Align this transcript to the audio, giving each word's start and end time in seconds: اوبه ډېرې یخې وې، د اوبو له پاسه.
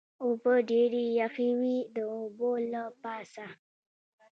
اوبه 0.23 0.53
ډېرې 0.69 1.03
یخې 1.19 1.49
وې، 1.59 1.77
د 1.95 1.97
اوبو 2.15 2.49
له 2.71 2.83
پاسه. 3.01 3.47